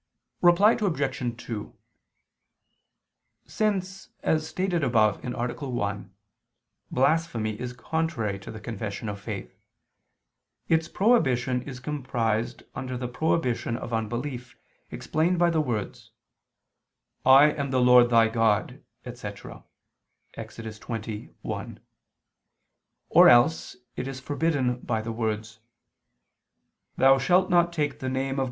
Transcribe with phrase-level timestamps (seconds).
[0.41, 1.43] Reply Obj.
[1.45, 1.75] 2:
[3.45, 5.53] Since, as stated above (A.
[5.69, 6.13] 1),
[6.89, 9.55] blasphemy is contrary to the confession of faith,
[10.67, 14.57] its prohibition is comprised under the prohibition of unbelief,
[14.89, 16.09] expressed by the words:
[17.23, 19.65] "I am the Lord thy God," etc.
[20.33, 20.57] (Ex.
[20.57, 21.77] 20:1).
[23.09, 25.59] Or else, it is forbidden by the words:
[26.97, 28.39] "Thou shalt not take the name of